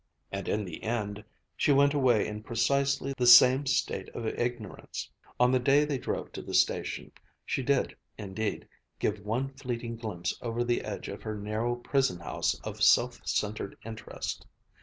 And 0.31 0.47
in 0.47 0.65
the 0.65 0.81
end, 0.81 1.23
she 1.55 1.71
went 1.71 1.93
away 1.93 2.25
in 2.25 2.41
precisely 2.41 3.13
the 3.15 3.27
same 3.27 3.67
state 3.67 4.09
of 4.15 4.25
ignorance. 4.25 5.07
On 5.39 5.51
the 5.51 5.59
day 5.59 5.85
they 5.85 5.99
drove 5.99 6.31
to 6.31 6.41
the 6.41 6.55
station 6.55 7.11
she 7.45 7.61
did, 7.61 7.95
indeed, 8.17 8.67
give 8.97 9.23
one 9.23 9.49
fleeting 9.53 9.97
glimpse 9.97 10.35
over 10.41 10.63
the 10.63 10.81
edge 10.83 11.07
of 11.07 11.21
her 11.21 11.35
narrow 11.37 11.75
prison 11.75 12.17
house 12.19 12.55
of 12.63 12.81
self 12.81 13.21
centered 13.27 13.77
interest. 13.85 14.47